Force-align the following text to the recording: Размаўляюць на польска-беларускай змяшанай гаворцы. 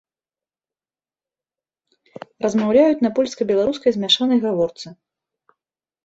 Размаўляюць 2.45 3.05
на 3.07 3.11
польска-беларускай 3.19 3.91
змяшанай 3.97 4.39
гаворцы. 4.47 4.87